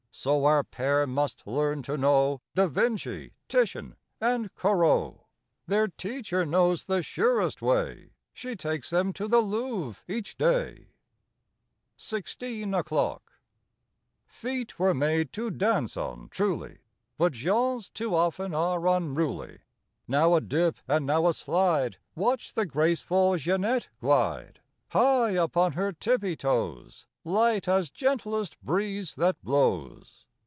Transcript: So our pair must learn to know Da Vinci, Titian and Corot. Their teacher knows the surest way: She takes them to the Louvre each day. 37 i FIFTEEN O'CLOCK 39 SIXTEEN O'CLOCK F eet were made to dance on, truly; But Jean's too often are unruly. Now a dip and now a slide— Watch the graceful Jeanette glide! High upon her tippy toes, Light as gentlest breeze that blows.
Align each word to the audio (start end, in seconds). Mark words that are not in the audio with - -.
So 0.13 0.43
our 0.45 0.63
pair 0.65 1.07
must 1.07 1.47
learn 1.47 1.81
to 1.83 1.97
know 1.97 2.41
Da 2.53 2.67
Vinci, 2.67 3.31
Titian 3.47 3.95
and 4.19 4.53
Corot. 4.55 5.21
Their 5.67 5.87
teacher 5.87 6.45
knows 6.45 6.83
the 6.85 7.01
surest 7.01 7.61
way: 7.61 8.11
She 8.33 8.57
takes 8.57 8.89
them 8.89 9.13
to 9.13 9.29
the 9.29 9.39
Louvre 9.39 10.03
each 10.09 10.37
day. 10.37 10.89
37 11.97 11.97
i 11.97 11.97
FIFTEEN 12.23 12.73
O'CLOCK 12.75 13.23
39 14.27 14.27
SIXTEEN 14.27 14.27
O'CLOCK 14.27 14.27
F 14.71 14.73
eet 14.73 14.79
were 14.79 14.93
made 14.93 15.33
to 15.33 15.49
dance 15.49 15.95
on, 15.95 16.27
truly; 16.29 16.79
But 17.17 17.31
Jean's 17.31 17.89
too 17.89 18.13
often 18.13 18.53
are 18.53 18.85
unruly. 18.89 19.59
Now 20.09 20.35
a 20.35 20.41
dip 20.41 20.77
and 20.89 21.05
now 21.05 21.25
a 21.25 21.33
slide— 21.33 21.97
Watch 22.15 22.53
the 22.53 22.65
graceful 22.65 23.37
Jeanette 23.37 23.87
glide! 24.01 24.59
High 24.89 25.31
upon 25.31 25.71
her 25.73 25.93
tippy 25.93 26.35
toes, 26.35 27.07
Light 27.23 27.67
as 27.67 27.91
gentlest 27.91 28.59
breeze 28.65 29.13
that 29.13 29.39
blows. 29.43 30.25